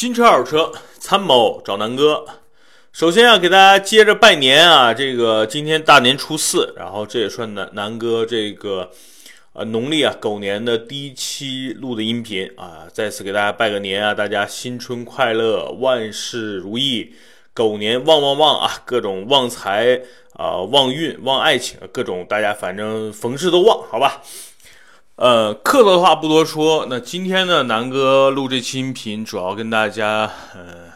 [0.00, 2.24] 新车二手车参谋找南哥。
[2.90, 8.90] 首先啊，给大家接着拜年啊，这个今天大年初四，然后这也算南南哥这个
[9.52, 17.12] 呃农历啊狗年的第一期录的音频啊，再次给大家拜个年啊，大家新春快乐，万事如意，
[17.52, 20.00] 狗年旺旺旺啊，各种旺财
[20.32, 24.22] 啊，旺运，旺爱情，各种大家反正逢事都旺，好吧。
[25.20, 26.86] 呃，客套的话不多说。
[26.88, 30.22] 那今天呢，南哥录这期音频，主要跟大家
[30.54, 30.86] 呃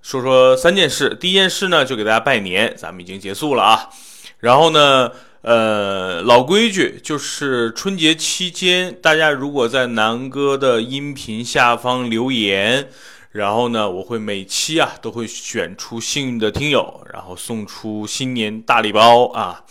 [0.00, 1.14] 说说三件事。
[1.20, 3.90] 第一件事呢，就给大家拜年，咱们已经结束了啊。
[4.38, 12.88] 然后呢，呃，老规矩，就是春节期间，大家如果在南哥的音频下方留言，
[13.32, 19.62] 然后呢，我会每期啊都会选出幸运的听友，然后送出新年大礼包啊。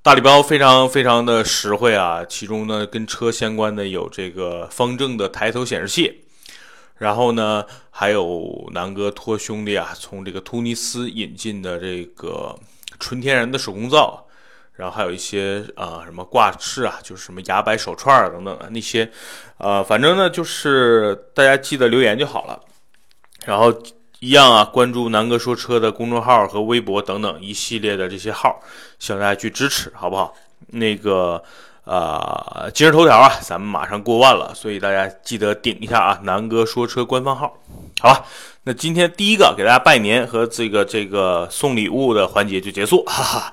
[0.00, 6.24] 大礼包非常非常的实惠啊，其中呢跟车相关的有这个方正的抬头显示器，
[6.96, 12.58] 然后呢还有南哥托兄弟啊从这个突尼斯引进的这个
[12.98, 14.26] 纯天然的手工皂，
[14.72, 19.10] 然后还有一些啊什么挂饰啊，就是什么牙白手串啊等等的那些，
[19.58, 22.58] 呃反正呢就是大家记得留言就好了，
[23.44, 23.74] 然后。
[24.20, 28.60] 一样啊，关注南哥说车的公众号和微博等等一系列的这些号，
[28.98, 30.34] 希望大家去支持，好不好？
[30.68, 31.40] 那个，
[31.84, 37.56] 呃，今日头条啊，咱们马上过万了，所以大家记得顶一下啊，南哥说车官方号，
[38.00, 38.24] 好吧？
[38.64, 43.52] 那今天第一个给大家拜年和这个这个送礼物的环节就结束，哈哈。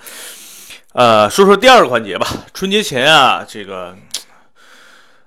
[0.93, 3.95] 呃，说说第二个环节吧，春节前啊，这个。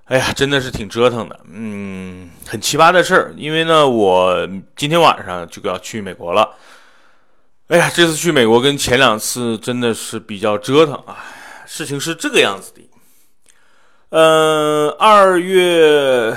[0.09, 3.35] 哎呀，真的是挺折腾的，嗯，很奇葩的事儿。
[3.37, 6.57] 因为呢，我今天晚上就要去美国了。
[7.67, 11.23] 哎呀，这次去美国跟前两次真的是比较折腾啊。
[11.67, 12.89] 事情是这个样子的，
[14.09, 16.35] 嗯，二月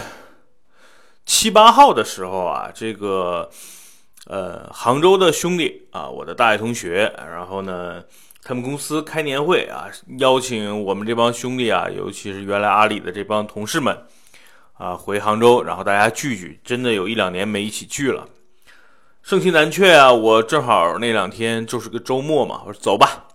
[1.25, 3.49] 七八号的时候啊，这个
[4.27, 8.03] 呃，杭州的兄弟啊，我的大学同学，然后呢。
[8.43, 9.87] 他们公司开年会啊，
[10.17, 13.95] 邀请我们这帮兄弟啊，尤其是原来阿里的这帮同事们
[14.73, 16.59] 啊，回杭州，然后大家聚聚。
[16.63, 18.27] 真的有一两年没一起聚了，
[19.21, 20.11] 盛情难却啊！
[20.11, 23.27] 我正好那两天就是个周末嘛，我说走吧，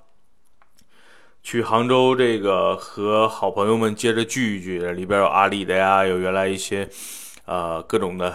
[1.45, 4.81] 去杭州这个和好朋友们接着聚一聚。
[4.93, 6.89] 里边有阿里的呀，有原来一些
[7.45, 8.35] 呃各种的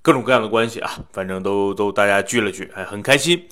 [0.00, 3.44] 各种各样的关系啊，反正都都大家聚了聚，还很开心。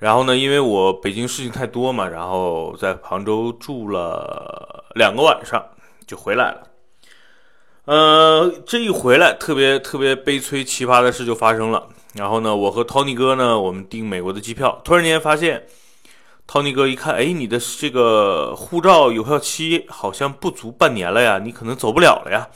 [0.00, 5.62] 然后呢，因为我北京事情太多嘛，然后在杭州住了两个晚上
[6.06, 6.62] 就回来了。
[7.84, 11.86] 呃，这一回来，特别特别悲催奇葩的事就发生了。
[12.14, 15.66] 然后呢，我和 Tony 哥呢，我们订美国的机票，突然间发现
[16.48, 22.48] ，Tony 哥一看，哎，你的这个护照有效期好像不足半年了呀，你可能走不了了呀。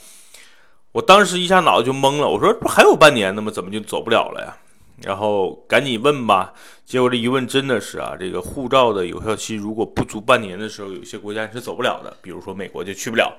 [0.93, 3.51] 我当时一下脑子就懵了，我说不还有半年呢吗？
[3.51, 4.57] 怎么就走不了了呀？
[5.03, 6.53] 然后赶紧问吧，
[6.85, 13.35] 结果这一问真的是啊，这个护照的有效期如果不足半年的时候，有些国家是走不了的，比如说美国就去不了。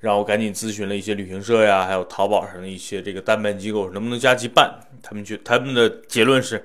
[0.00, 4.78] 然后赶紧咨询了一些旅行社呀，还有淘宝上的一些这个代办机构，能不能加急办？
[5.02, 6.64] 他们就他们的结论是，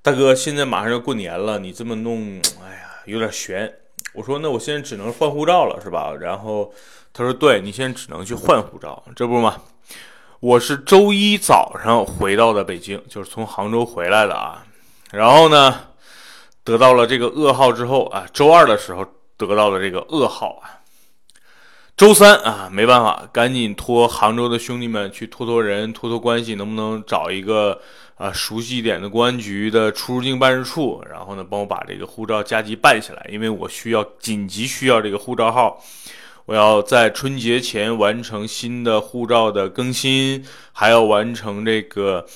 [0.00, 3.70] 大哥，现在马上要过年了，你这么弄，哎呀，有点悬。
[4.14, 6.14] 我说那我现在只能换护照了，是吧？
[6.18, 6.72] 然后
[7.12, 9.62] 他说，对你现在只能去换护照，这不嘛。
[10.42, 14.66] 我是周一早上回到的北京，就是从杭州回来的啊。
[15.12, 15.72] 然后呢，
[16.64, 20.82] 得到了这个噩耗之后啊，周二的时候得到了这个噩耗啊。
[21.96, 27.80] 周三啊，没办法，赶紧托杭州的兄弟们去托托人、托托关系，能不能找一个
[28.16, 35.80] 啊熟悉一点的公安局的出入境办事处，然后呢，帮我把这个护照加急办下来，因为我需要紧急需要这个护照号。
[36.44, 42.26] 我要在春节前完成新的护照的更新，还要完成这个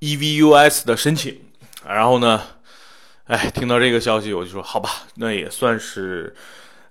[0.00, 1.40] EVUS 的申请。
[1.86, 2.42] 然后呢，
[3.24, 6.34] 哎，听到这个消息，我就说好吧，那也算是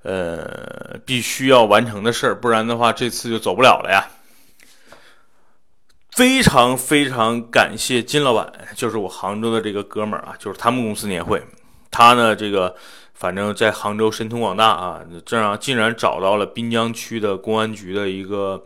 [0.04, 4.08] 呃必须要完成的事儿，不然的话这次就走不了了呀。
[6.12, 11.44] 非常非常感谢金老板，就是我杭州的这个哥们儿啊，就是他们公司年会，
[11.96, 12.76] 他呢这个。
[13.18, 18.62] 反正，在杭州神通广大啊，这样竟然找到了滨江区的公安局的一个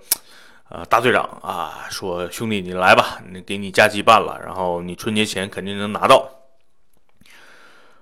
[0.70, 6.28] 呃大队长啊，说兄弟你来吧，你给你加急办了，然后你春节前肯定能拿到。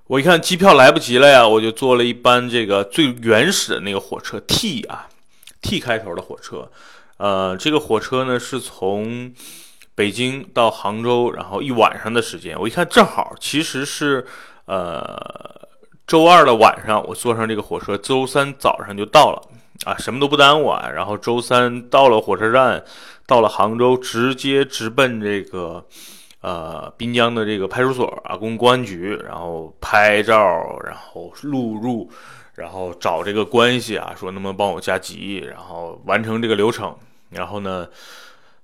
[0.05, 5.09] 我一看机票来不及了呀，我就坐了一班这个最原始的那个火车 T 啊
[5.61, 6.71] ，T 开头的火车，
[7.17, 9.33] 呃，这个火车呢是从
[9.93, 12.57] 北京到杭州，然后一晚上的时间。
[12.57, 14.25] 我一看正好，其实是
[14.67, 15.67] 呃。
[16.05, 19.41] 周二的晚上，我坐上这个火车，周三早上就到了
[19.83, 20.89] 啊，什么都不耽误啊。
[20.89, 22.81] 然后周三到了火车站，
[23.25, 25.85] 到了杭州，直接直奔这个
[26.39, 30.39] 呃滨江的这个派出所啊，公公安局，然后拍照，
[30.85, 32.09] 然后录入，
[32.55, 36.95] 然后找这个关系啊，说能不能帮我加急，然后完成这个流程。
[37.29, 37.85] 然后呢，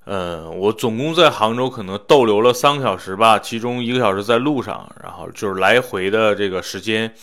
[0.05, 7.13] 嗯，我总共在杭州可能逗留了三个小时吧，其中一个小时在路上，然后就是来回的这个时间。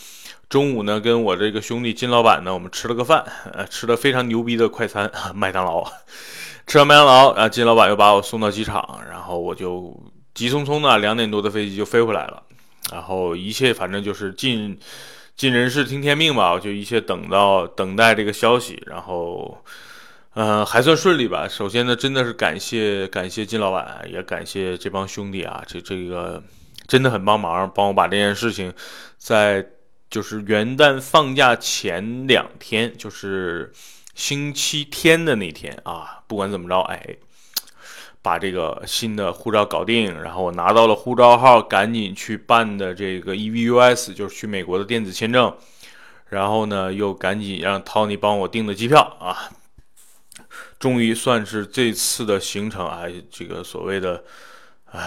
[0.49, 3.23] 中午呢，跟我这个兄弟金老板呢，我们吃了个饭，
[3.53, 5.89] 呃，吃的非常牛逼的快餐，麦当劳。
[6.67, 9.97] 吃完麦当劳，啊，金老板又把我送到机场，然后我就
[10.33, 12.43] 急匆匆的两点多的飞机就飞回来了。
[12.91, 14.77] 然后一切反正就是尽
[15.37, 19.57] 尽人事听天命吧，我就一切等到等待这个消息，然后，
[20.33, 21.47] 嗯，还算顺利吧。
[21.47, 26.43] 首先呢，真的是感谢感谢金老板，也感谢这帮兄弟啊，这这个
[26.87, 28.73] 真的很帮忙，帮我把这件事情
[29.17, 29.65] 在。
[30.11, 33.71] 就是元旦放假前两天，就是
[34.13, 37.01] 星期天的那天啊，不管怎么着，哎，
[38.21, 45.55] 把这个新的护照搞定，然后我拿到了护照号，赶紧去办的这个 EVUS，就是去美国的电子签证，
[46.27, 49.49] 然后呢，又赶紧让 Tony 帮我订的机票啊，
[50.81, 54.21] 终于算是这次的行程啊，这个所谓的，
[54.91, 54.99] 唉。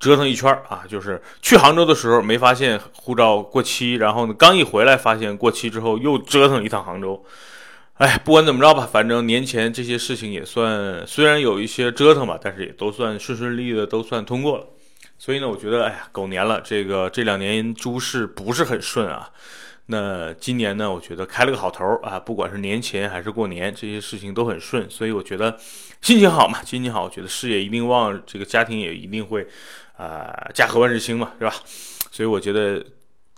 [0.00, 7.22] 折腾一圈啊，就是去杭州的时候没发现护照过期，然后呢，刚一回来发现过期之后，又折腾一趟杭州。
[7.96, 14.64] 哎，不管怎么着吧，反正年前这些事情也算，虽然有一些折腾吧，但是也都算顺顺利利的，都算通过了。
[15.18, 19.28] 所以呢，我觉得，哎呀，狗年了，这个这两年诸事不是很顺啊。
[19.90, 25.58] 那今年呢，我觉得开了个好头啊，不管是年前还是过年，这些事情都很顺，所以我觉得
[26.00, 29.44] 心情好嘛，心情好，我觉得事业一定旺，这个家庭也一定会，
[29.96, 31.52] 啊，家和万事兴嘛，是吧？
[32.12, 32.84] 所以我觉得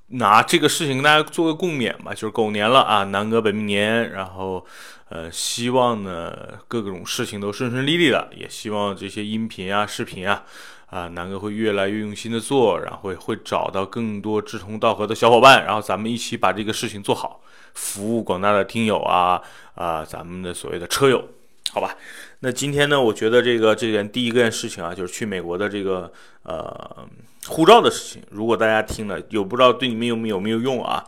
[0.09, 4.67] 拿这个事情跟大家做个共勉吧，就是狗年了啊，南哥本命年，然后
[5.09, 6.37] 呃，希望呢
[6.69, 10.45] 各种事情都顺顺利利的，也希望这些音频啊、视频啊。
[10.93, 17.41] 啊，南哥会越来越用心的做，然后会会找到更多志同道合的小伙伴，然后咱们一起把这个事情做好，
[17.73, 19.41] 服务广大的听友啊
[19.75, 21.27] 啊，咱们的所谓的车友，
[21.73, 21.97] 好吧？
[22.41, 26.13] 那今天呢，我觉得这个这件第一件事情啊，就是去美国的这个
[26.43, 27.09] 呃
[27.47, 31.03] 护照的事情，如果大家听了有不知道对你们有没有没有用啊？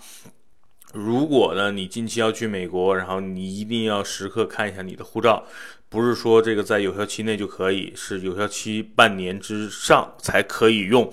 [0.95, 5.45] 如果呢你近期要去美国，然后你一定要时刻看一下你的护照。
[5.89, 11.13] 不是说这个在有效期内就可以，是有效期半年之上才可以用。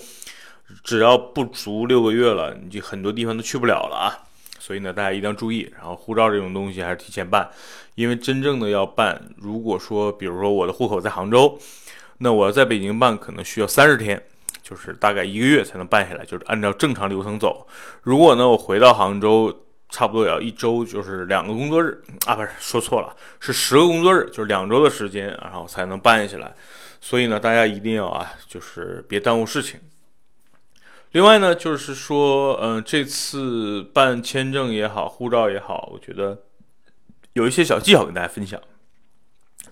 [0.84, 4.06] 只要不足六个月了，你就很多地方都去不了了啊。
[4.60, 5.68] 所以呢，大家一定要注意。
[5.76, 7.50] 然后护照这种东西还是提前办，
[7.96, 11.58] 因为真正的要办，如果说比如说我的户口在杭州，
[12.20, 14.24] 那我要在北京办可能需要三十天，
[14.62, 17.68] 就是大概一个月才能办下来，就是按照正常流程走。
[18.04, 19.66] 如果呢我回到杭州。
[19.92, 26.56] 差不多也要一周，就是两个工作日啊，不是说错了，是十个工作日，就是两周的时间，然后才能办下来。
[27.02, 29.82] 所以呢，大家一定要啊，就是别耽误事情。
[31.12, 36.40] 另外呢，就是说，嗯，这次办签证也好，护照也好，我觉得
[37.34, 38.60] 有一些小技巧跟大家分享。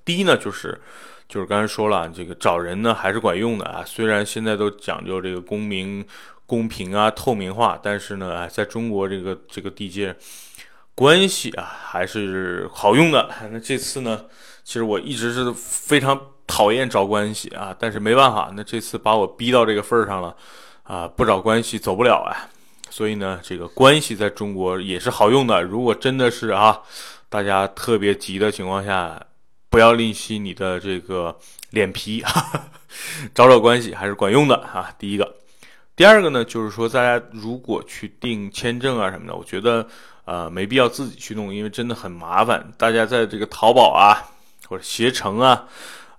[0.04, 0.82] 第一呢，就是
[1.30, 6.06] 就是刚才说了，这个找人呢还是管用的啊，虽然现在都讲究这个公民。
[6.50, 10.16] 公平啊，透明化，但是呢，在中国这个这个地界，
[10.96, 13.30] 关系啊还是好用的。
[13.52, 14.26] 那这次呢，
[14.64, 20.36] 其实我一直是非常讨厌找关系啊，但是没办法，那这次把我逼到这个份儿上了
[20.82, 22.50] 啊，不找关系走不了啊。
[22.90, 25.62] 所以呢，这个关系在中国也是好用的。
[25.62, 26.82] 如果真的是啊，
[27.30, 29.22] 大家特别急的情况下，
[29.70, 31.38] 不要吝惜你的这个
[31.70, 32.68] 脸皮，哈哈
[33.36, 34.92] 找找关系还是管用的啊。
[34.98, 35.36] 第一个。
[36.00, 39.86] 第二个呢，就是说，大家如果去订签证啊什么的，我觉得，
[40.24, 42.66] 呃，没必要自己去弄，因为真的很麻烦。
[42.78, 44.16] 大家在这个淘宝啊，
[44.70, 45.66] 或者携程啊，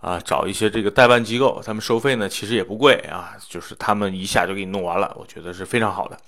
[0.03, 6.19] 啊，找一些这个代办机构，他们收费呢其实也不贵啊，就是他们一下就给你弄完了，我觉得是非常好的。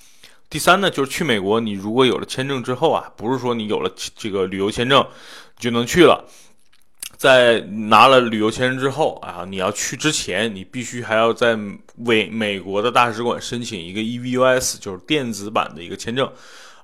[0.49, 5.07] 第三呢，就是去美国，你如果有了签证之后啊，不是说你有了这个旅游签证
[5.59, 6.25] 就能去了。
[7.23, 11.57] 在拿了旅游签证之后啊，你要去之前，你必须还要在
[11.99, 16.29] 为美国的大使馆申请一个 EVUS，就是电子版的一个签证，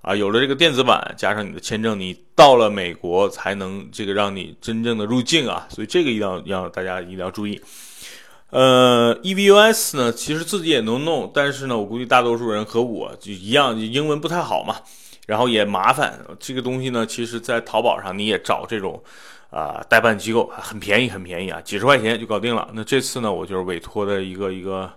[0.01, 7.61] 啊，有了这个电子版，加上你的签证，你到了美国才能这个让你真正的入境啊，所以这个一定要要大家一定要注意。
[8.51, 14.77] 呃，EVUS 呢，其实自己也能弄，但是呢，我估计大多数人和我就一样，英文不太好嘛，
[15.27, 16.17] 然后也麻烦。
[16.39, 19.03] 这个东西呢，其实在淘宝上你也找这种。
[19.51, 22.69] 啊，代办机构很便宜，很便宜啊，几十块钱就搞定了。
[22.75, 24.93] 那这次呢，我就是委托的一个一个，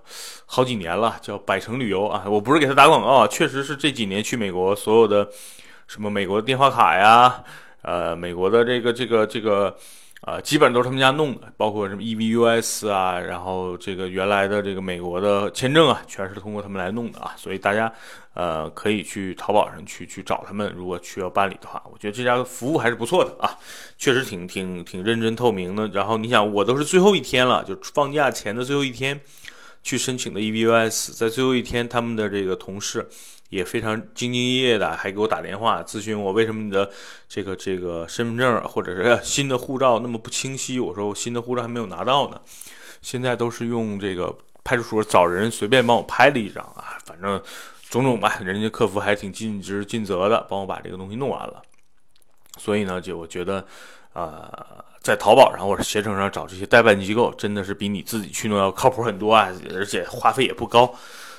[0.46, 2.24] 好几年了，叫百城旅游啊。
[2.28, 5.30] 我不是给他打广告，确实是这几年去美国所有的
[5.88, 7.44] 什么美国电话卡呀，
[7.82, 9.74] 呃，美国的这个这个这个
[10.22, 17.34] 啊，基本上都是他们家弄的，包括什么 EVUS 啊，然后这个原来的这个美国的签证啊，全是通过他们来弄的啊。
[17.36, 17.92] 所以大家
[18.36, 23.58] 呃可以去淘宝上去去找他们，如果需要办理的话，我觉得这家服务还是不错的啊，
[23.98, 25.88] 确实挺挺挺认真透明的。
[25.88, 29.20] 然后你想，我都是最后一天了，就放假前的最后一天
[29.82, 33.10] 去申请的 EVUS，在最后一天，他们的这个同事。
[33.52, 36.90] 也非常兢兢业业的，还给我打电话咨询我为什么你的
[37.28, 40.80] 这个这个身份证或者是新的护照那么不清晰。
[40.80, 42.42] 我说我新的护照还没有拿到呢，
[43.02, 47.42] 现在都是用这个派出所找人随便帮我拍了一张啊，反正
[47.90, 51.62] 种种吧，人家客服还挺尽职尽责的，帮我把这个东西弄完了。
[52.58, 53.66] 所以呢，就我觉得，
[54.14, 54.50] 呃，
[55.02, 60.94] 在淘宝上或者携程上找这些代办机构，真的是比你自己去弄要靠谱很多啊，而且花费也不高。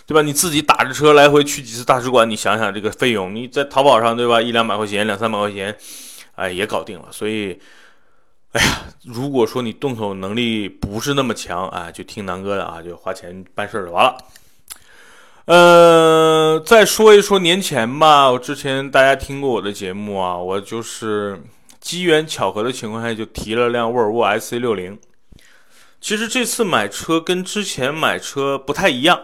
[0.05, 0.21] 对吧？
[0.21, 4.43] 你自己打着车来回去几次大使馆，你想想这个费用，你在淘宝上，对吧？
[4.43, 5.77] 一两百块钱、两三百块钱，
[6.35, 7.07] 哎，也搞定了。
[7.11, 7.59] 所以，
[8.53, 14.17] 哎呀，如果说你动手能力不是那么强啊，就听南哥的啊，就花钱办事儿就完了。
[15.45, 21.41] 呃，再说一说年前吧，我之前大家听过我的节目啊，我就是
[21.81, 24.99] 机缘巧合的情况下就提了辆沃尔沃 S C 六零。
[26.01, 29.21] 其实这次买车跟之前买车不太一样。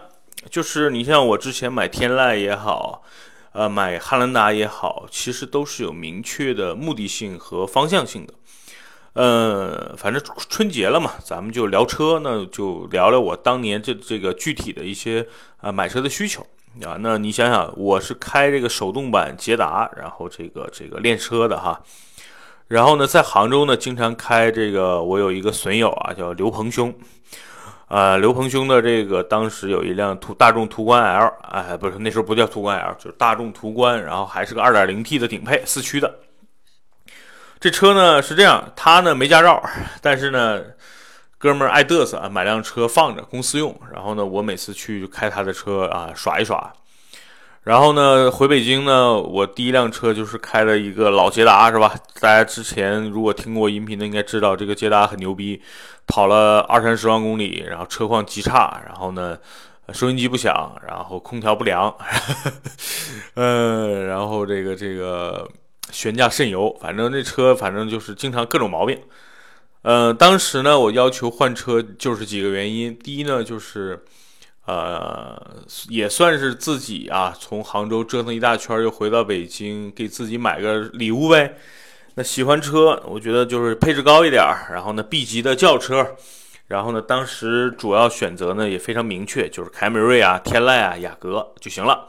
[0.49, 3.03] 就是你像我之前买天籁也好，
[3.51, 8.33] 呃，买汉兰达也好，其实都是有明确的目的性和方向性的。
[9.13, 16.41] 呃，反正春节了嘛，咱们就聊车，那就聊聊我当年这这个具体的一些啊买车的需求
[16.85, 16.95] 啊。
[16.99, 21.81] 那你想想，我是开这个手动版捷达，然后这个这个练车的哈。
[22.67, 26.93] 然后呢，在杭州呢，经常开这个，我有一个损友啊，叫刘鹏兄。
[27.89, 36.19] 呃，刘鹏兄的这个当时有一辆途大众途观 L，哎，不是那时候不叫途观 L，就是大众途观，然后还是个 2.0T 的顶配四驱的。
[37.59, 39.61] 这车呢是这样，他呢没驾照，
[40.01, 40.61] 但是呢，
[41.39, 46.71] 哥们爱嘚瑟啊，买辆车放着公司用，然后呢，我每次去开他的车啊耍一耍。
[47.63, 51.93] 然后呢，回北京呢，我第一辆车就是开了一个老捷达，是吧？
[52.19, 55.61] 大家之前如果听过音频的，应该知道这个捷达很牛逼，
[56.07, 59.37] 跑了二三十万公里，然后车况极差，然后呢，
[59.91, 61.93] 收音机不响，然后空调不凉，
[63.35, 65.47] 嗯， 然后这个这个
[65.91, 68.97] 悬架渗油，反正这车反正就是经常各种毛病。
[69.81, 74.03] 呃，当时呢，我要求换车就是几个原因，第一呢就是。
[74.69, 75.35] 呃，
[75.87, 81.55] 也算是自己啊，从杭州折腾一大圈，又回到北京，给自己买个礼物呗。
[82.13, 86.15] 那喜欢车，我觉得就是配置高一点然后呢，B 级的轿车，
[86.67, 92.07] 然后呢，当时主要选择呢也非常明确，就是凯美瑞啊、天籁啊、雅阁就行了。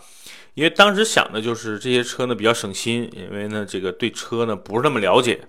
[0.53, 5.41] 因为当时想的就是这些车呢比较省心，因为呢这个对车呢不是那么了解。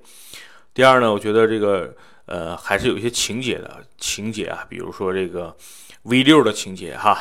[0.73, 1.93] 第二呢，我觉得这个
[2.25, 5.53] 呃还是有一些情节的情节啊，比如说这个。
[6.03, 7.11] V 六的情节哈，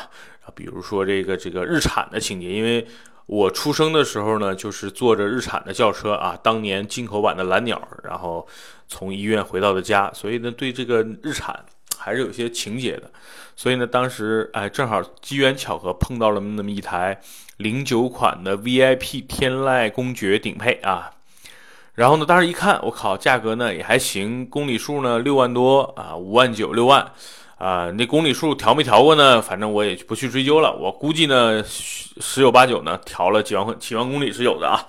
[0.45, 2.87] 啊，比如说这个这个日产的情节，因为
[3.27, 8.47] 我出生的时候呢，就是坐着日产的轿车啊，当年进口版的蓝鸟，然后
[8.89, 11.65] 从医院回到的家，所以呢，对这个日产
[11.99, 13.11] 还是有些情节的。
[13.55, 17.21] 所以呢，当时哎，正好机缘巧合碰到了那么一台
[17.59, 21.11] 零九款的 VIP 天籁公爵顶配啊，
[21.95, 27.13] 然后呢，当时一看，我靠，价格呢也还行，公里数呢六万多啊，五万九六万。
[27.61, 29.43] 啊，那公里数调没调过呢？
[29.43, 30.75] 反正我也不去追究了。
[30.75, 34.83] 我估计呢，十有八九呢，调了几万几万公里是有的啊。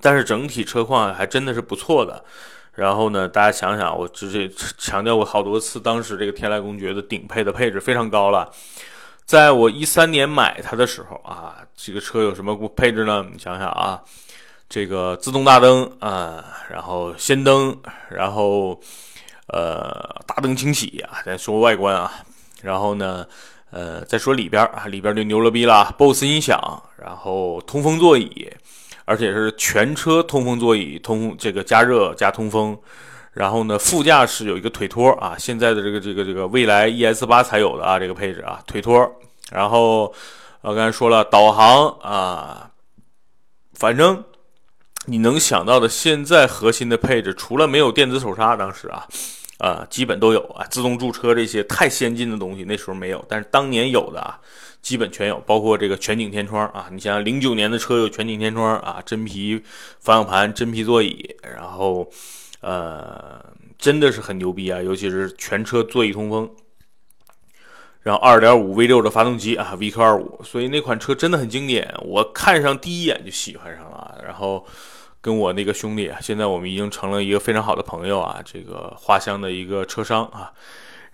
[0.00, 2.24] 但是整体车况还真的是不错的。
[2.72, 8.48] 然后呢，大家想想，我这这强调过好多次，当时这个天籁公爵的顶配的配置非常高了。
[9.24, 13.26] 在我一三年买它的时候啊，这个车有什么配置呢？
[13.32, 14.00] 你想想啊，
[14.68, 17.76] 这个自动大灯啊，然后氙灯，
[18.08, 18.80] 然后。
[19.48, 19.92] 呃，
[20.26, 22.12] 大灯清洗啊，再说外观啊，
[22.62, 23.24] 然后呢，
[23.70, 26.58] 呃，再说里边啊，里边就牛了逼了，BOSS 音响，
[26.96, 28.50] 然后通风座椅，
[29.04, 32.76] 而且是全车通风座椅，通这个加热加通风，
[33.32, 39.08] 然后呢，副驾驶有一个腿托啊，现在的这个这个这个蔚来 ES 八才有的啊，这个配置啊，腿托，
[39.52, 40.12] 然后
[40.62, 42.70] 我刚才说了导航啊，
[43.74, 44.24] 反正。
[45.08, 49.06] 你能想到的现在核心的配置，除了没有电子手刹，当时啊，
[49.58, 54.40] 啊，基本都有啊，自动驻车这些太先进的东西那时候没有，但是当年有的啊，
[54.82, 59.62] 基本全有，包括这个全景天窗啊，你想想零九年的车有全景天窗啊，真皮
[60.00, 62.10] 方向盘、真皮座椅，然后
[62.60, 63.40] 呃，
[63.78, 66.50] 真的是很牛逼啊，尤其是全车座椅通风，
[68.02, 74.66] 然后二点五 V 六的发动机啊，VQ 二五，所以那款车真的很经典，我看上第一眼就喜欢上了，然后。
[75.26, 80.52] 跟我那个兄弟，现在我们已经成了一个非常好的朋友啊，这个花乡的一个车商啊。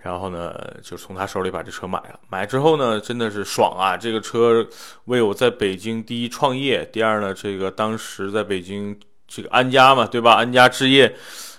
[0.02, 2.21] 然后呢，就从他手里把这车买了。
[2.28, 3.97] 买之后呢，真的是爽啊！
[3.97, 4.66] 这个车
[5.07, 8.95] 为我在北京第一创业，第二呢，这个当时在北京
[9.26, 10.35] 这个安家嘛，对吧？
[10.35, 11.14] 安家置业，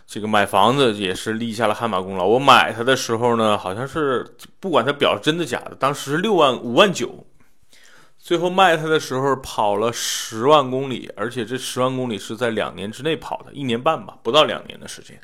[0.05, 2.27] 这个买房子也是立下了汗马功劳。
[2.27, 4.23] 我买它的时候呢，好像是
[4.59, 7.25] 不管它表真的假的，当时是六万五万九，
[8.23, 15.19] 最后卖它的时候跑了十万公里，而且这十万公里是在两年之内跑的，一年半吧，不到两年的时间。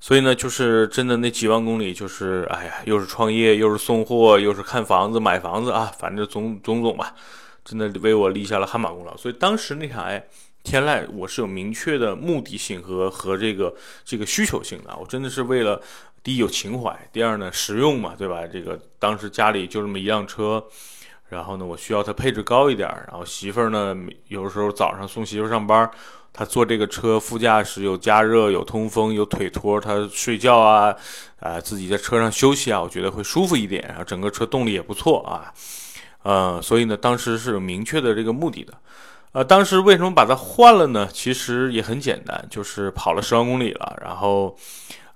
[0.00, 7.14] 所以呢，就是真的那几万公里，就是哎呀，又是创业，又是送货，又是看房子、买房子啊，反正总总总吧，
[7.64, 9.16] 真的为我立下了汗马功劳。
[9.16, 10.26] 所以当时那台
[10.64, 13.72] 天籁，我是有明确的目的性和和这个
[14.04, 14.92] 这个需求性的。
[15.00, 15.80] 我真的是为了
[16.24, 18.44] 第一有情怀，第二呢实用嘛，对吧？
[18.44, 20.64] 这个当时家里就这么一辆车，
[21.32, 23.96] 然后呢我需要它配置高一点，然后媳妇儿呢
[24.28, 25.90] 有时候早上送媳妇上班。
[26.34, 30.96] 她坐这个车，副驾驶有加热、有通风、有腿托，她睡觉啊，
[31.40, 33.84] 啊，自己在车上休息啊，我觉得会舒服一点。
[33.86, 35.52] 然后整个车动力也不错啊，
[36.22, 38.72] 呃，所以呢，当时是有明确的这个目的的。
[39.32, 41.06] 呃，当时为什么把它换了呢？
[41.12, 44.56] 其实也很简单，就是跑了十万公里了，然后，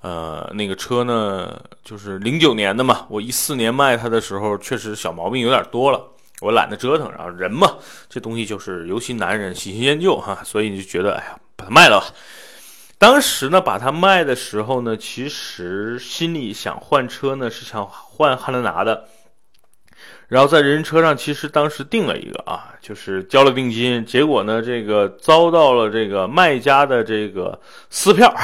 [0.03, 6.01] 呃，那个车呢，就是零九年的嘛，我一四年卖它的时候，确实小毛病有点多了。
[6.41, 7.77] 我懒得折腾，然后人嘛，
[8.09, 12.15] 这东西就是尤其男人喜新厌旧哈，所以就觉得哎呀，把它卖了吧。
[12.99, 19.09] 当时呢，把它卖的时候呢，其实心里想换车呢，是想换汉兰达的。
[20.29, 27.59] 然后在人车上，其实当时定了一个啊，就是交了定金，结果呢，这个遭到了这个卖家的这个
[27.91, 28.35] 撕票，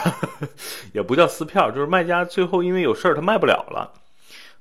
[0.93, 3.91] 也不叫撕票，就是卖家最后因为有事儿，他卖不了了。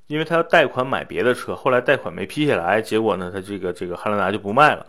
[0.07, 4.85] 因为他要贷款买别的车，后来贷款没批下来，结果呢，他这个这个汉兰达就不卖了，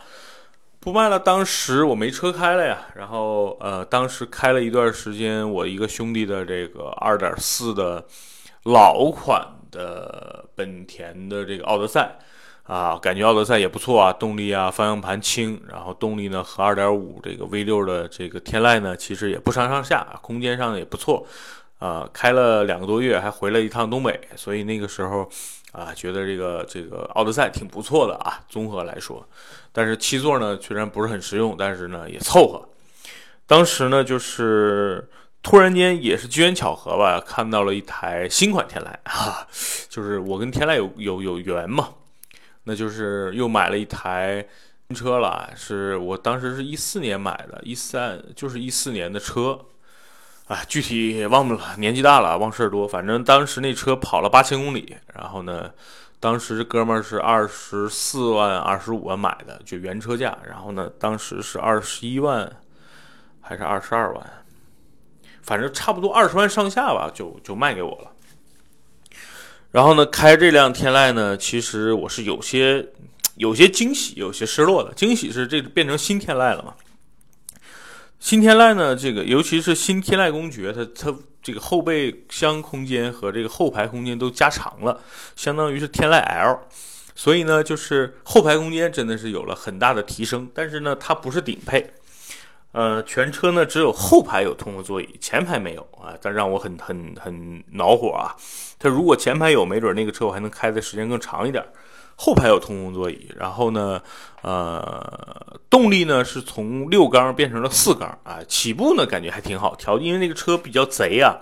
[0.80, 1.16] 不卖了。
[1.16, 8.04] 当时我没车开了呀，然后呃，当时开了一段时间，我一个兄弟的这个二点四的
[8.64, 12.16] 老款的本田的这个奥德赛
[12.62, 21.26] 啊，感觉奥德赛也不错啊，动力啊，方向盘轻，然后动力呢和二点五这个 V 六的这个天籁呢，其实也不相上下，空间上也不错。
[21.80, 25.28] 啊，开了两个多月，还回了一趟东北，所以那个时候，
[25.72, 29.26] 啊，觉得这个这个奥德赛挺不错的啊，综合来说，
[29.72, 32.68] 但是七座呢，虽然不是很实用，但是呢也凑合。
[33.48, 35.10] 当时呢，就是
[35.42, 39.46] 突然间也是机缘巧合吧，看到了一台新款天籁 啊，
[39.88, 41.88] 就是我跟天籁有有有缘嘛，
[42.64, 44.46] 那就是又买了一台
[44.88, 49.58] 新车了，是我当时是一四年买的，一三就是一四年的车。
[50.48, 52.86] 啊，具体也忘了，年纪大了，忘事儿多。
[52.86, 55.70] 反正当时那车跑了八千公里，然后呢，
[56.20, 60.36] 当时这哥们儿是二十四万、二十五万买的，就原车价。
[60.46, 62.52] 然后呢，当时是二十一万
[63.40, 64.41] 还是二十二万，
[65.42, 68.10] 反正差不多二十万上下吧，就就卖给我了。
[69.70, 72.86] 然后呢，开这辆天籁呢，其实我是有些
[73.36, 74.92] 有些惊喜，有些失落的。
[74.94, 76.74] 惊喜是这变成新天籁了嘛？
[78.20, 85.00] 新天籁呢，这个尤其是新天籁公爵，它它这个后备箱空间和这个后排空间都加长了，
[85.34, 86.60] 相当于是天籁 L，
[87.16, 90.48] 所以呢，就是后排空间真的是有了很大的提升。
[90.54, 91.90] 但是呢，它不是顶配，
[92.72, 98.34] 呃，全车呢只有后排有通风座椅，前排没有啊，但让我很很很恼火啊。
[98.78, 101.64] 它如果前排有，没准那个车我还能开的时间更长一点。
[102.14, 104.00] 后排有通风座椅，然后呢，
[104.42, 111.40] 呃，动力呢是从六缸变成了四缸啊，起步呢感觉还挺好调，因为那个车比较贼啊，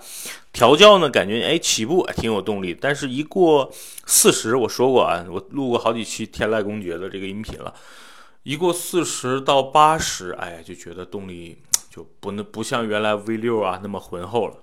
[0.53, 3.69] 调教呢感觉哎起步还挺有动力，但是一过
[4.05, 7.71] 四十，我说过啊，我录过好几期天籁公爵的这个音频了，
[8.43, 14.57] 一过四十到八十，哎就觉得动力就不能不像原来 V 六啊那么浑厚了。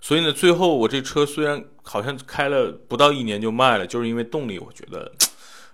[0.00, 5.12] 所以呢，最后我这车虽然好像开了不到一年就卖了，就是因为动力，我觉得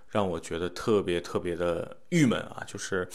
[0.09, 2.61] 让我觉得特别特别的郁闷啊！
[2.67, 3.07] 就是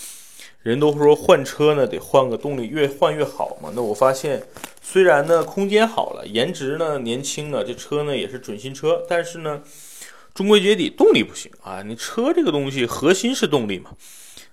[0.63, 4.43] 人都说换车呢得换个动力越换越好嘛，那我发现
[4.81, 9.63] 虽然呢空间好了，颜值呢年轻了，这车呢也是准新车，但是呢
[10.35, 11.83] 终归结底动力不行啊！
[11.83, 13.91] 你车这个东西核心是动力嘛，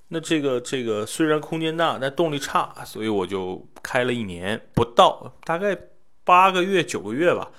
[0.10, 5.78] 那这个这个虽然空间大，但动力差，所以我就开了一年不到，大概。
[6.26, 7.50] 八个月九个月吧，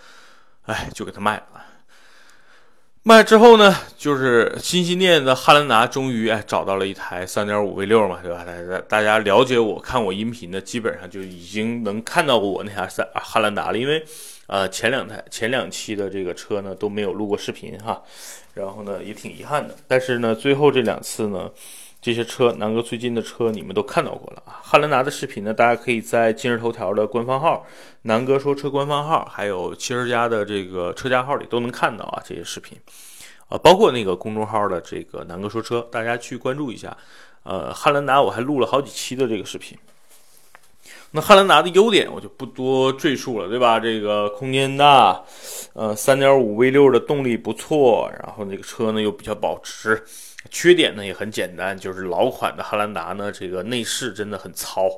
[0.67, 1.47] 哎，就给它卖了。
[3.03, 8.45] 卖之后呢，就是心心念的汉兰达终于哎找到了一台三点五 V 六嘛，对吧？
[8.45, 13.79] 大家大家了解我看我音频的，基本上就已经能看到过我那台三汉兰达了。
[13.79, 14.05] 因为
[14.51, 18.03] 呃前两台前两期的这个车呢都没有录过视频哈，
[18.55, 19.77] 然后呢也挺遗憾的。
[19.87, 21.49] 但是呢最后这两次呢，
[22.03, 24.59] 这些车，南哥最近的车你们都看到过了啊。
[24.61, 27.65] 汉兰达的视频呢，大家可以在今日头条的官方号
[28.03, 32.77] “南哥说车”官方号，还有汽车家的这个车架号里都能看到啊这些视频，
[33.49, 36.97] 啊，包括那个公众号的这个“南哥说车”，大家去关注一下。
[37.45, 39.79] 呃，汉兰达我还录了好几期的这个视频。
[41.13, 43.81] 那汉兰达的优点我就不多赘述了，对吧？
[43.81, 45.21] 这个空间大，
[45.73, 50.03] 呃，3.5 V6 的动力不错，然后那个车呢又比较保值。
[50.51, 54.89] 缺点呢也很简单，就是老款的汉兰达呢，这个内饰真的很糙，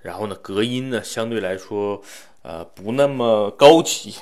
[0.00, 2.00] 然后呢隔音呢相对来说
[2.42, 4.14] 呃不那么高级，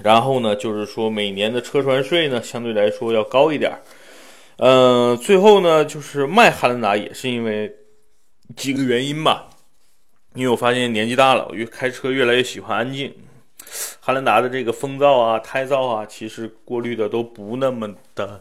[0.00, 3.72] 然后呢就是说每年的车船税呢相对来说要高一点。
[4.58, 7.70] 嗯，最后呢就是卖汉兰达也是因为
[8.56, 9.48] 几个原因吧。
[10.34, 13.12] 因为我发现年纪大了，我越开车越来越喜欢安静。
[13.98, 18.40] 汉兰达的这个风噪啊、胎噪啊，其实过滤的都不那么的，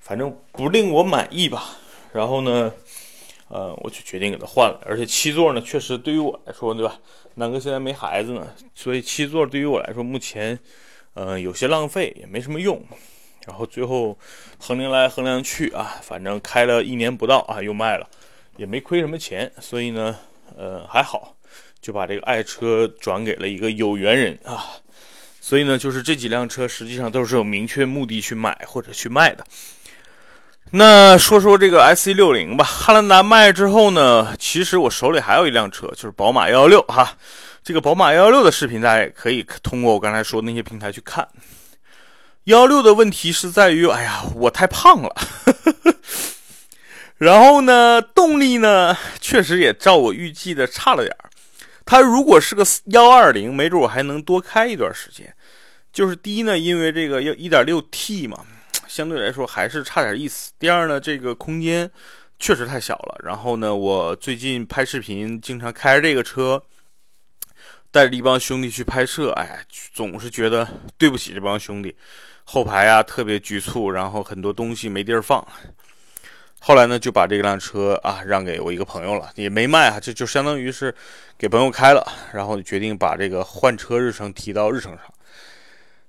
[0.00, 1.76] 反正不令我满意吧。
[2.12, 2.72] 然后呢，
[3.48, 4.80] 呃，我就决定给它换了。
[4.84, 6.98] 而且七座呢，确实对于我来说，对吧？
[7.34, 10.58] 南哥现在没孩子呢，所以七座对于我来说目前，
[11.14, 12.82] 呃，有些浪费，也没什么用。
[13.46, 14.18] 然后最后
[14.58, 18.08] 衡量来衡量去啊，反正开了一年不到啊，又卖了，
[18.56, 19.52] 也没亏什么钱。
[19.60, 20.18] 所以呢。
[20.56, 21.36] 呃，还好，
[21.80, 24.64] 就把这个爱车转给了一个有缘人啊，
[25.40, 29.44] 所以呢，就是这几辆车实际上都是有明确目的去买或者去卖的。
[30.70, 37.16] 那说说这个 S C 六零吧，汉兰达卖之后呢，其实我手里还有一辆车，就是宝马幺幺六哈。
[37.64, 41.26] 这个宝马幺幺六的视频，大家也可以通过我刚才说那些平台去看。
[42.44, 45.14] 幺幺六的问题是在于，哎呀，我太胖了。
[47.18, 51.28] 然后呢，动力呢， 确实也照我预计的差了点儿。
[51.84, 55.34] 它如果是个幺二零，没准我还能多开一段时间。
[55.92, 58.44] 就是第一呢，因为这个要一点六 T 嘛，
[58.86, 60.52] 相对来说还是差点意思。
[60.58, 61.90] 第二呢，这个空间
[62.38, 63.18] 确实太小了。
[63.24, 66.62] 然后呢，我最近拍视频，经常开着这个车，
[67.90, 71.96] 带着一帮兄弟去拍摄，哎，总是觉得对不起这帮兄弟。
[72.44, 75.44] 后排啊特别局促，然后很多东西没地儿放。
[76.60, 80.94] 后来呢，就把这辆车啊让给我一个朋友了，也没卖啊，这就相当于是
[81.38, 85.02] 给朋友开了，然后决定把这个换车日程提到日程上。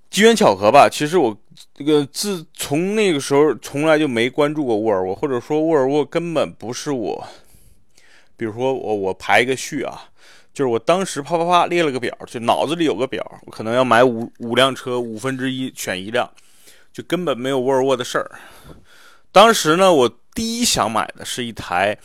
[0.09, 1.37] 机缘巧合吧，其实我
[1.73, 7.25] 这个自从那个时候从来就没关注过沃尔沃，或者说沃尔沃根本不是我。
[8.35, 10.09] 比如说我我排一个序啊，
[10.51, 16.29] 就是我当时啪啪啪列了个表，就脑子里有个表，我可能要买五五辆车，五分之一选一辆，
[16.91, 18.31] 就根本没有沃尔沃的事儿。
[19.31, 20.18] 当时呢，我。
[20.33, 21.97] 第一想买的是一台，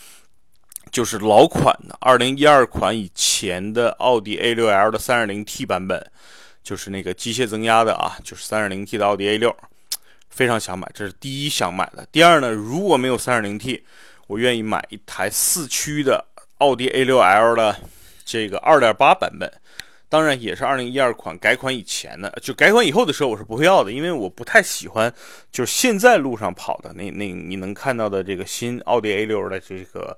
[0.90, 6.04] 就是老款的二零一二款以前的奥迪 A 六 L 的三点零 T 版本，
[6.62, 9.54] 就是那个机械增压的啊，就是三点零 T 的奥迪 A 六，
[10.28, 12.06] 非常想买，这是第一想买的。
[12.10, 13.84] 第二呢，如果没有三点零 T，
[14.26, 16.24] 我愿意买一台四驱的
[16.58, 17.76] 奥迪 A 六 L 的
[18.24, 19.52] 这个二点八版本。
[20.14, 25.12] 当然也是二零一二款改款以前的，就改款以后的车我是不会要的，因为我不太喜欢，
[25.50, 30.16] 就是现在路上跑的那那你能看到的这个新奥迪 A 六的这个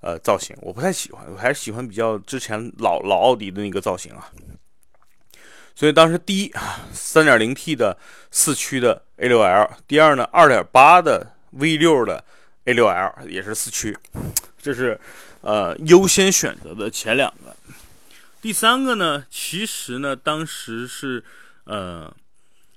[0.00, 4.32] 呃造型，我不太喜欢，我还是喜欢比较之前老老奥迪的那个造型啊。
[5.74, 7.94] 所以当时第一啊，三点零 T 的
[8.30, 12.24] 四驱的 A 六 L，第二呢，二点八的 V 六的
[12.64, 13.94] A 六 L 也是四驱，
[14.56, 14.98] 这是
[15.42, 17.54] 呃优先选择的前两个。
[18.44, 21.24] 第三个呢，其实呢，当时是，
[21.64, 22.14] 呃，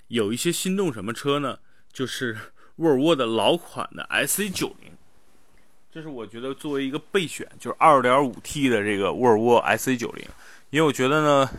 [0.08, 1.60] 有一些心动什么车呢？
[1.92, 2.38] 就是
[2.78, 4.94] 沃尔沃的老款的 S C 九零，
[5.92, 10.26] 这是我觉得作为一个备选，就是二点五 T 的这个沃尔沃 S C 九零，
[10.70, 11.50] 因为我觉得呢，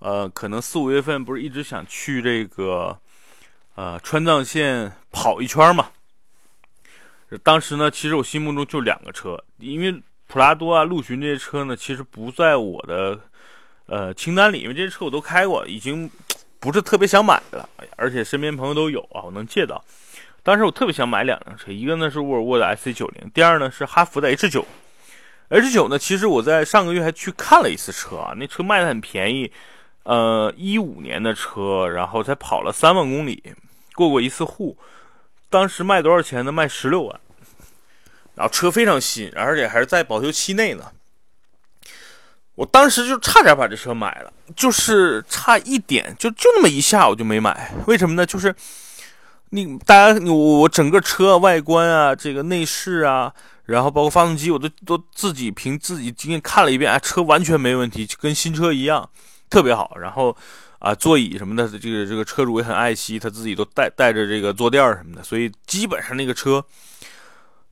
[0.00, 2.98] 呃，可能四五月份不是一直想去这个，
[3.76, 5.92] 呃，川藏线跑一圈嘛。
[7.44, 10.02] 当时呢，其实我心目中就两个车，因为。
[10.30, 13.18] 普拉多啊，陆巡这些车呢，其实不在我的
[13.86, 16.08] 呃清单里，因为这些车我都开过，已经
[16.60, 17.68] 不是特别想买了。
[17.96, 19.84] 而且身边朋友都有啊，我能借到。
[20.44, 24.64] 当时我特别想买两辆车，一个呢是沃尔沃的 S C 九零，第二呢是哈弗的 H 九。
[25.48, 29.50] H 九呢，其实我在上个月还去看了一次车啊，那车卖的很便宜，
[30.04, 33.42] 呃，一五年的车，然后才跑了三万公里，
[33.96, 34.78] 过过一次户，
[35.48, 36.52] 当时卖多少钱呢？
[36.52, 37.20] 卖十六万。
[38.40, 40.84] 然后车非常新，而且还是在保修期内呢。
[42.54, 47.74] 我当时就差点把这车买了，就是差一点，就就那么一下，我就没买。
[47.86, 48.24] 为什么呢？
[48.24, 48.54] 就是
[49.50, 53.30] 你大家，我我整个车外观啊，这个内饰啊，
[53.66, 59.06] 然后包括发动机，我都都自己凭自己经验看了一遍，哎，车完全没问题，就跟新车一样，
[59.50, 59.98] 特别好。
[60.00, 60.34] 然后
[60.78, 66.64] 啊，座椅什么的，这个这个车主也很爱惜，他自己都带带着这个坐垫什么的，所以基本上那个车。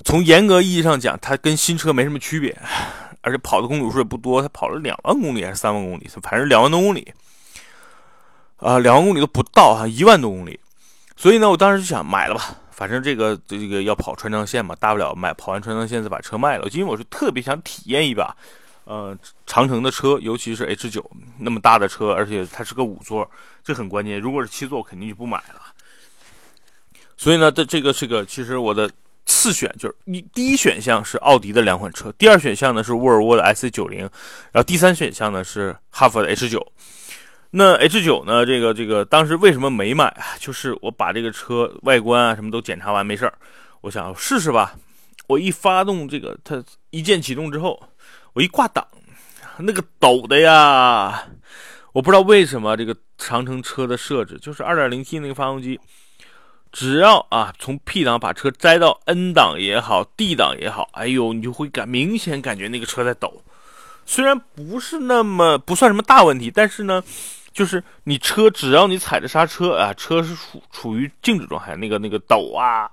[0.05, 2.57] 从严格意义上讲，它跟新车没什么区别，
[3.21, 7.13] 而且跑的公里数也不多，它跑了两万公里还是三万公里，反正两万多公里，
[8.57, 10.59] 啊，两万公里都不到啊，一万多公里。
[11.17, 16.69] 所以呢，我当时就想买了吧，反正这个这个要跑川藏线嘛，大不了买跑完川藏线再把车卖了。
[16.69, 18.35] 因为我是特别想体验一把，
[18.85, 23.29] 呃，长城的车，尤其是 H 九那么大的车，而且它是个五座，
[23.65, 24.21] 这很关键。
[24.21, 25.61] 如果是七座，肯定就不买了。
[27.17, 28.89] 所以呢，这这个这个，其实我的
[29.39, 34.01] 四选就是一第一选项是奥迪的两款车，第二选项呢是沃尔沃的 S 九零，
[34.51, 36.73] 然后第三选项呢是哈弗的 H 九。
[37.51, 38.45] 那 H 九呢？
[38.45, 40.35] 这个这个当时为什么没买啊？
[40.41, 43.33] 就是我把这个车外观啊什么都检查完没事儿，
[43.81, 44.75] 我想试试吧。
[45.29, 47.81] 我一发动这个，它一键启动之后，
[48.33, 48.85] 我一挂档，
[49.59, 51.29] 那个抖的呀！
[51.93, 55.79] 我不知道为什么这个长城车的设置就是 2.0T 那个发动机，
[56.73, 63.43] 只要啊从 P 档把车摘到 N 档也好，D 档也好，哎呦，你就会感明显感觉那个车在抖。
[64.07, 67.03] 虽然不是那么不算什么大问题，但是呢。
[67.51, 72.89] 就是你车，只要你踩着刹车啊，车是处处于静止状态，那个那个抖啊，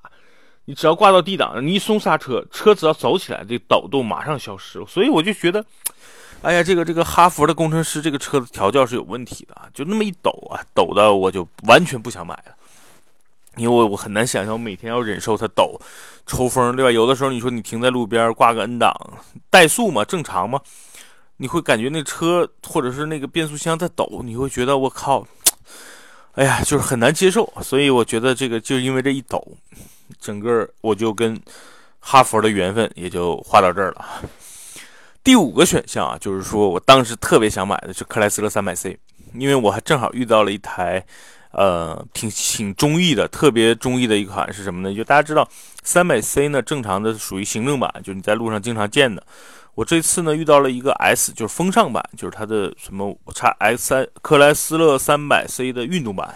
[0.63, 4.83] 你只要挂到 D 档，你一松刹车，车只要走起来，这抖动马上消失。
[4.87, 5.63] 所以我就觉得，
[6.41, 12.55] 哎呀，这个这个哈佛的工程师这个车的调教是有问题的啊，就那么一抖啊，抖的我就完全不想买了，
[13.57, 15.79] 因为我很难想象我每天要忍受它抖，
[16.25, 16.91] 抽风，对吧？
[16.91, 18.93] 有的时候你说你停在路边挂个 N 档，
[19.51, 20.59] 怠速嘛，正常嘛。
[21.37, 25.27] 你会感觉那车或者是那个变速箱在抖，你会觉得我靠，
[26.35, 27.51] 哎呀，就是很难接受。
[27.61, 29.45] 所以我觉得这个就因为这一抖，
[30.17, 31.37] 整个我就跟
[31.99, 34.05] 哈佛的缘分也就画到这儿了。
[35.23, 38.95] 第五个选项啊，就是说我当时特别想买的是克莱斯勒 300C，
[39.33, 41.05] 因为我还正好遇到了一台，
[41.57, 44.93] 呃，挺挺中意的，特别中意的一款是什么呢？
[44.93, 45.47] 就大家知道
[45.85, 49.25] ，300C 呢，正常的属于行政版，就是你在路上经常见的。
[49.73, 56.35] 我这次呢遇到了一个 S，就是风尚版，就是它的什么叉 X 三克莱斯勒三百 C 的运动版。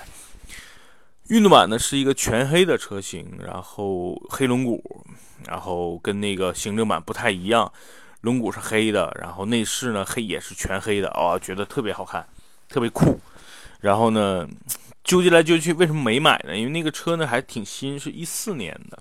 [1.27, 4.82] 运动版呢是一个全黑的车型，然后黑轮毂，
[5.47, 7.71] 然后跟那个行政版不太一样，
[8.21, 12.25] 轮毂是黑的，然后内饰呢黑也是全黑的，哦，觉得特别好看，
[12.69, 13.19] 特别酷。
[13.79, 14.45] 然后呢
[15.10, 16.56] 纠结来纠结去，为什么没买呢？
[16.56, 19.00] 因为那个车呢还挺新，是一四年的。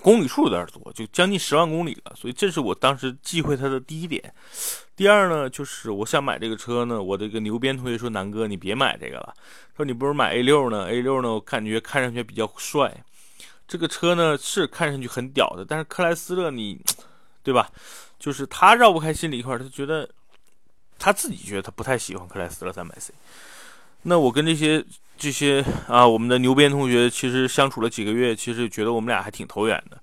[0.00, 4.34] 公里数有点多，就将近十万公里了，所以这是我当时忌讳它的第一点。
[4.96, 9.32] 第二呢，就是我想买这个车呢，我这个牛鞭同学说：“南哥，你别买这个了，
[9.76, 12.92] 说你不如买 A 六呢？A 六呢，我感觉看上去比较帅。
[13.68, 16.80] 这个车呢是看上去很屌的，但是克莱斯勒你，
[17.44, 17.70] 对吧？
[18.18, 20.10] 就是他绕不开心里一块，他觉得
[20.98, 23.14] 他自己觉得他不太喜欢克莱斯勒三百 C。
[24.02, 24.84] 那我跟这些。”
[25.18, 29.96] 这些啊，我们的牛鞭同学其实相处了几个月，其实觉得我们俩还挺投缘的。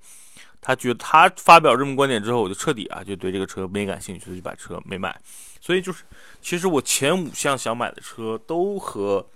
[0.62, 5.13] 他觉得他发表这么观点之后，我就彻底啊就对这个车没感兴趣，就把车没买。
[5.59, 6.05] 所以就是，
[6.41, 9.27] 其实我前五项想买的车都和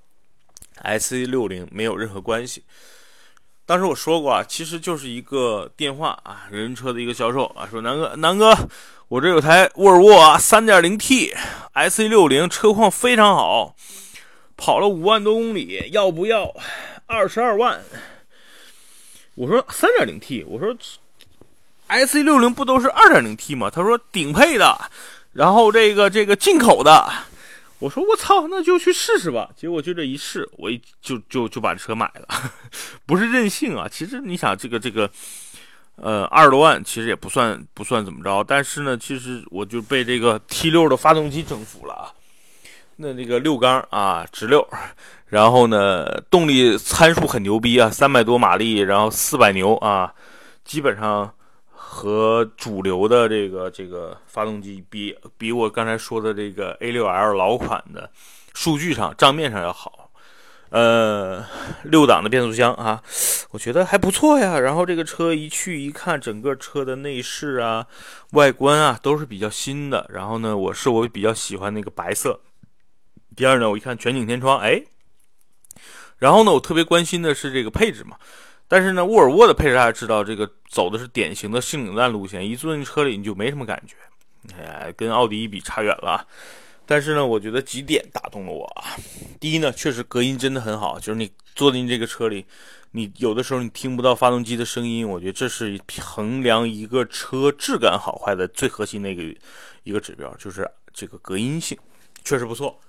[0.78, 2.64] S A 六零没有任何关系。
[3.66, 8.56] 当时我说过啊，其实就是一个电话啊，人车的一个销售啊，说南哥，南哥，
[9.10, 11.34] 我这有台沃尔沃啊，三点零 T
[11.74, 13.76] S A 六零，车况非常好。
[14.58, 16.54] 跑了五万多公里，要不要
[17.06, 17.82] 二十二万？
[19.36, 20.76] 我说三点零 T，我说
[21.88, 23.70] S C 六零不都是二点零 T 吗？
[23.70, 24.92] 他说顶配的，
[25.34, 27.12] 然后这个这个进口的。
[27.80, 29.50] 我说我操，那就去试试吧。
[29.58, 32.28] 结果就这一试，我一就就就把车买了，
[33.06, 33.90] 不是任性啊。
[33.92, 35.10] 其实你想这个这个，
[35.98, 42.14] 呃，二十多万其实也不算不算怎么着，但是呢，其实我就被这个 T 六的发动机征服了啊。
[42.98, 44.68] 那那个六缸啊，直六，
[45.28, 50.14] 然后呢，动力参数很牛逼啊，三百多马力，然后四百牛啊，
[50.64, 51.34] 基本上
[51.72, 58.10] 和主流的这个这个发动机比，比我刚才说的这个 A6L 老款的
[58.54, 60.12] 数据上账面上要好。
[60.70, 61.46] 呃，
[61.84, 63.02] 六档的变速箱啊，
[63.52, 64.60] 我觉得还不错呀。
[64.60, 67.86] 然后这个车一去一看，整个车的内饰啊、
[68.32, 70.10] 外观啊都是比较新的。
[70.12, 72.40] 然后呢，我是我比较喜欢那个白色。
[73.36, 74.84] 第二呢，我一看全景天窗，哎，
[76.18, 78.18] 然后呢，我特别关心的是这个配置嘛。
[78.68, 83.96] 但是呢，沃尔沃的配置大家知道，这个走的是典型的性冷淡路线，一坐进车里你就没什么感觉，
[84.58, 86.26] 哎，跟奥迪一比差远了。
[86.86, 88.96] 但是呢，我觉得几点打动了我啊。
[89.40, 92.46] 第一呢，确实隔音真的很好，就是你坐进这个车里，
[92.92, 99.40] 你有的时候你听不到发动机的声音，我觉得这是衡量一个车质感好坏的最核心的一个
[99.84, 101.78] 一个指标，就是这个隔音性
[102.24, 102.80] 确实不错。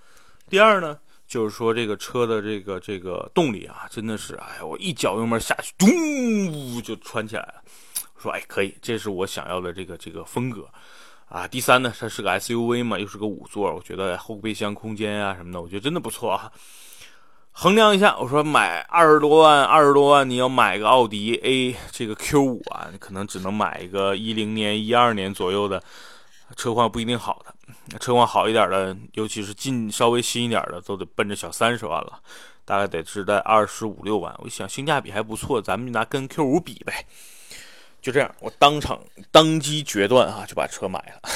[0.49, 7.55] 第二呢，就是说这个车的这个这个动力啊，真的是，哎呀，我一脚油门下去，咚就窜起来了。
[8.21, 10.69] 说哎可以，这是我想要的这个这个风格
[11.29, 11.47] 啊。
[11.47, 16.51] 第三呢，它是个 SUV 嘛，又是个五座，我觉得后备箱空间啊什么的，我觉得真的不错啊。
[17.57, 25.83] 衡量一下，我说买二十多万，二十多万你要买个奥迪 A 这个 Q 五啊，你可能只能买一个一零年、一二年左右的
[26.57, 27.99] 车况不一定好的。
[27.99, 32.21] 车况好一点的，尤其是近稍微新一点的，都得奔着小三十万了，
[32.65, 34.35] 大概得是在二十五六万。
[34.39, 37.05] 我想性价比还不错，咱们就拿跟 Q 五比呗。
[38.01, 41.31] 就这样，我当场当机决断啊，就把车买了。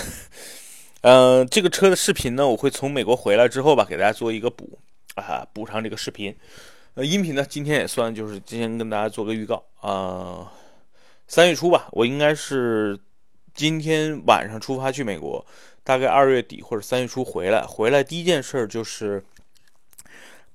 [1.00, 4.78] 呃，这个车的视频呢，我会从美国回来之后吧，给大家做一个补
[5.14, 6.36] 啊，补上这个视频。
[6.94, 10.50] 呃，音频呢，今天也算就是今天跟大家做个预告啊。
[11.26, 12.98] 三月初吧，我应该是
[13.58, 15.44] 今天晚上出发去美国。
[15.82, 19.24] 大概二月底或者三月初回来，回来第一件事儿就是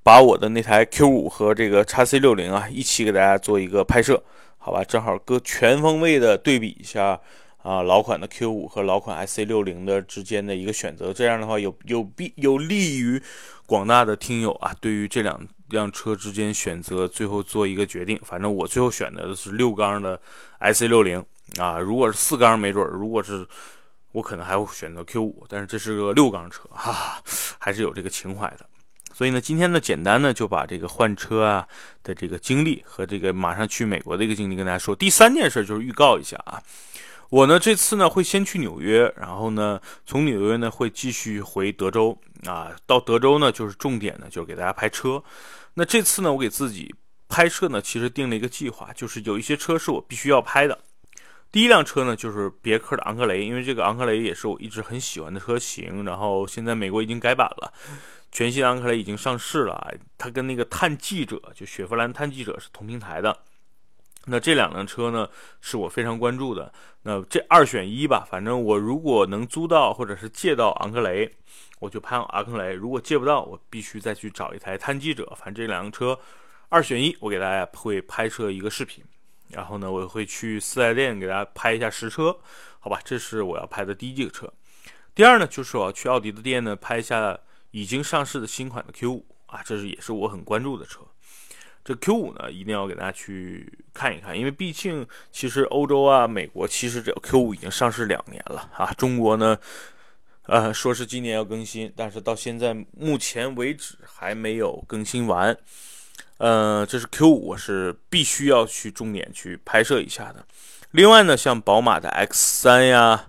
[0.01, 4.23] 把我的那台 Q 五和这个叉 C 六零啊一起给大家做一个拍摄，
[4.57, 4.85] 好吧？
[4.85, 7.19] 正好搁全方位的对比一下
[7.61, 13.21] 啊，老款的 Q 五和老款 SC 六零的之间的一个选择，这样的话有有必有利于
[13.65, 18.17] 广大的听友啊，对于这两辆车之间选择最后做一个决定。
[18.23, 20.21] 反正我最后选择的是六缸的
[20.59, 21.25] SC 六零
[21.59, 23.47] 啊，如果是四缸没准，如果是。
[24.13, 27.19] 我可能还会选择 Q 五，但是这是个六缸车哈，
[27.57, 28.59] 还是有这个情怀的。
[29.11, 31.67] 所以呢，今天呢，简单呢就把这个换车啊
[32.03, 34.95] 的这个经历和这个马上去美国的一个经历跟大家说。
[34.95, 36.61] 第三件事就是预告一下啊，
[37.31, 45.23] 我呢这次呢会先去纽约，然后呢从纽约呢会继续回德州啊，到德州呢就是重点呢就是给大家拍车。
[45.73, 46.93] 那这次呢我给自己
[47.27, 50.77] 拍摄呢其实定了一个计划，就是有一些车是我必须要拍的。
[51.53, 56.03] 第一辆车呢，就是别克的昂克雷，因为这个昂克雷也是我一直很喜欢的车型。
[56.03, 57.71] 然后现在美国已经改版了，
[58.31, 59.93] 全新昂克雷已经上市了。
[60.17, 63.37] 它跟那个探记者，就雪佛兰探记者是同平台的。
[64.25, 65.29] 那这两辆车呢，
[65.61, 66.73] 是我非常关注的。
[67.03, 71.31] 那这二选一吧，反正我如果能租到或者是借到昂克雷，
[71.77, 75.31] 我就拍昂克雷；如果借不到，我必须再去找一台探记者。
[75.37, 76.17] 反正这两辆车
[76.69, 79.03] 二选一，我给大家会拍摄一个视频。
[79.53, 82.35] 然后呢，我会去四 S 店给大家拍一下实车，
[82.79, 82.99] 好吧？
[83.03, 84.51] 这是我要拍的第一个车。
[85.15, 87.39] 第二呢，就是我要去奥迪的店呢拍一下
[87.71, 91.01] 已经上市的新款的 Q 五啊，这是也是我很关注的车。
[91.85, 99.57] 这 Q 五呢，一定要给大家去看一看，因为毕竟其实欧洲啊、美国其实这 Q 五已经上市两年了啊，中国呢，
[100.47, 105.55] 呃，说是今年要更新，但是到现在目前为止还没有更新完。
[106.43, 110.45] 呃，这是 Q 五，我是必须要去重点去拍摄一下的。
[110.91, 113.27] 另外呢，像宝马的 X 三呀，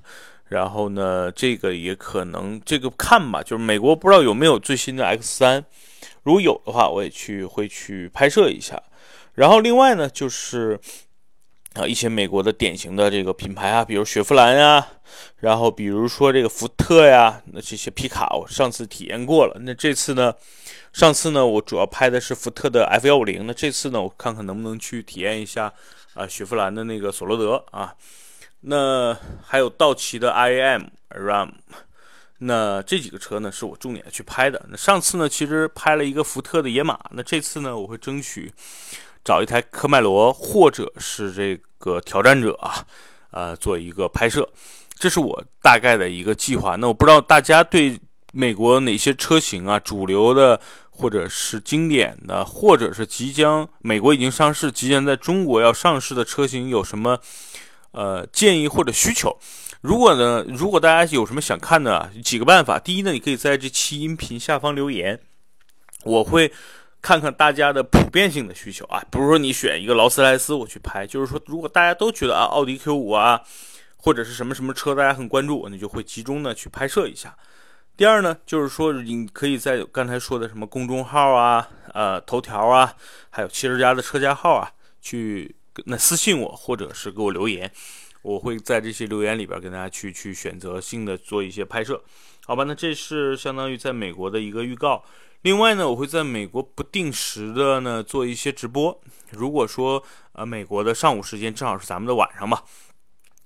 [0.49, 5.65] 然后呢，这个也可能这个看吧，就是美国不知道有没有最新的 X 三，
[6.25, 8.83] 如果有的话，我也去会去拍摄一下。
[9.35, 10.81] 然后另外呢，就是
[11.75, 14.87] 啊一些美国的典型的这个品牌啊，比如雪佛兰呀，
[15.39, 20.35] 然后比如说这个福特呀，那这些皮卡我上次体验过了，那这次呢？
[20.93, 23.45] 上次呢，我主要拍的是福特的 F 幺五零。
[23.49, 25.73] 那这次呢，我看看能不能去体验一下
[26.15, 27.93] 啊，雪佛兰的那个索罗德啊。
[28.61, 31.51] 那还有道奇的 I M Ram。
[32.39, 34.65] 那这几个车呢，是我重点去拍的。
[34.69, 36.97] 那上次呢，其实拍了一个福特的野马。
[37.11, 38.53] 那这次呢，我会争取
[39.25, 42.85] 找一台科迈罗或者是这个挑战者啊，
[43.31, 44.49] 呃，做一个拍摄。
[44.99, 46.77] 这是我大概的一个计划。
[46.77, 47.99] 那我不知道大家对
[48.33, 50.61] 美国哪些车型啊，主流的。
[50.97, 57.19] 或者是经典的，或者是即将美国已经上市、即将在中国要上市的车型，有什么
[57.91, 59.37] 呃建议或者需求？
[59.81, 62.79] 如果呢，如果大家有什么想看的，几个办法。
[62.79, 65.19] 第一呢，你可以在这期音频下方留言，
[66.05, 66.53] 我会
[67.05, 69.05] 看看大家的普遍性的需求啊。
[69.11, 73.43] 不是说你选一个劳斯莱斯我去拍，就是说如果大家都觉得啊，奥迪 Q 五啊，
[73.99, 77.37] 或者是什么什么车大家很关注，你就会集中的去拍摄一下。
[77.95, 82.95] 第二呢，就是说你可以在刚才说的什么公众号啊、呃头条啊，
[83.29, 87.71] 还有汽车家的车架号啊，去那私信我，或者是给我留言，
[88.23, 92.03] 我会在这些留言里边跟大家去去选择性的做一些拍摄，
[92.47, 92.65] 好吧？
[92.65, 95.05] 那这是相当于在美国的一个预告。
[95.45, 98.99] 另外呢，我会在美国不定时的呢做一些直播。
[99.31, 102.63] 如果说呃美国的上午时间正好是咱们的晚上嘛，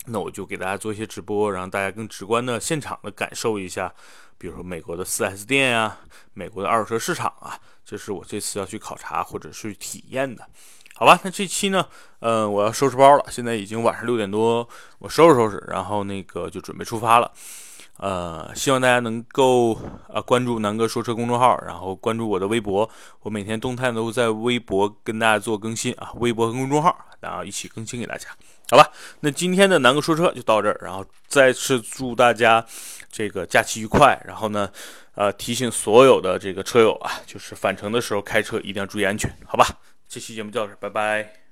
[0.07, 3.92] 那我就给大家做一些直播，让大家更直观的现场的感受一下。
[4.38, 5.99] 比如说美国的 4S 店呀，
[6.34, 10.46] 美国的二手车市场啊，这是我这次要去考察或者是体验的，
[10.94, 11.18] 好吧？
[11.24, 11.84] 那这期呢，
[12.20, 14.68] 呃，我要收拾包了，现在已经晚上六点多，
[15.01, 17.32] 我收拾收拾，然后那个就准备出发了。
[17.99, 19.74] 呃，希望大家能够
[20.09, 22.88] 啊关注南哥说车公众号，然后关注我的微博，
[23.20, 28.28] 我每天动态都在微博跟大家做更新啊，微博和公众号，然后一起更新给大家，
[28.70, 28.88] 好吧？
[29.20, 32.64] 那今天的南哥说车就到这儿，然后再次祝大家
[33.11, 34.70] 这个假期愉快，然后呢，
[35.14, 39.66] 呃，提醒所有的这个车友啊，就是返程的时候开车一定要注意安全，好吧？
[40.09, 41.47] 这期节目就到这儿，拜拜。